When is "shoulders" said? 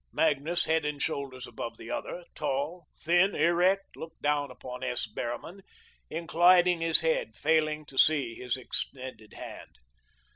0.99-1.45